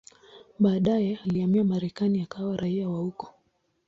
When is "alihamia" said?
1.25-1.63